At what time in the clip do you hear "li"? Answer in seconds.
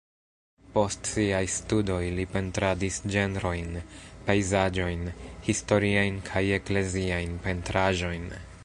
2.19-2.25